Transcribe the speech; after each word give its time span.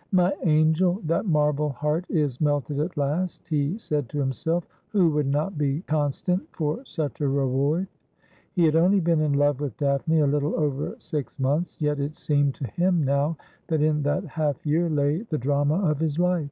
'My 0.12 0.34
angel, 0.42 1.00
that 1.06 1.24
marble 1.24 1.70
heart 1.70 2.04
is 2.10 2.38
melted 2.38 2.78
at 2.80 2.98
last,' 2.98 3.46
he 3.48 3.78
said 3.78 4.10
to 4.10 4.18
himself.' 4.18 4.66
Who 4.90 5.08
would 5.12 5.26
not 5.26 5.56
be 5.56 5.80
constant, 5.86 6.46
for 6.54 6.84
such 6.84 7.22
a 7.22 7.26
reward?' 7.30 7.86
He 8.52 8.66
had 8.66 8.76
only 8.76 9.00
been 9.00 9.22
in 9.22 9.32
love 9.32 9.58
with 9.58 9.78
Daphne 9.78 10.20
a 10.20 10.26
little 10.26 10.54
over 10.54 10.96
six 10.98 11.38
months, 11.40 11.80
yet 11.80 11.98
it 11.98 12.14
seemed 12.14 12.56
to 12.56 12.66
him 12.66 13.02
now 13.02 13.38
that 13.68 13.80
in 13.80 14.02
that 14.02 14.24
half 14.26 14.66
year 14.66 14.90
lay 14.90 15.22
the 15.22 15.38
drama 15.38 15.76
of 15.90 15.98
his 16.00 16.18
life. 16.18 16.50